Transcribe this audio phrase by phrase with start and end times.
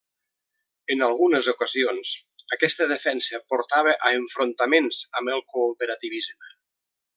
[0.93, 2.13] En algunes ocasions,
[2.57, 6.55] aquesta defensa portava a enfrontaments amb el cooperativisme.